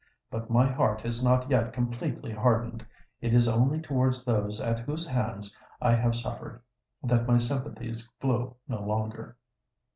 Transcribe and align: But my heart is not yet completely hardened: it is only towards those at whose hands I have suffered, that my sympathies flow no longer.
But 0.31 0.49
my 0.49 0.65
heart 0.65 1.05
is 1.05 1.23
not 1.23 1.47
yet 1.47 1.73
completely 1.73 2.31
hardened: 2.31 2.83
it 3.21 3.35
is 3.35 3.47
only 3.47 3.79
towards 3.79 4.23
those 4.25 4.59
at 4.59 4.79
whose 4.79 5.05
hands 5.07 5.55
I 5.79 5.93
have 5.93 6.15
suffered, 6.15 6.59
that 7.03 7.27
my 7.27 7.37
sympathies 7.37 8.09
flow 8.19 8.57
no 8.67 8.81
longer. 8.81 9.37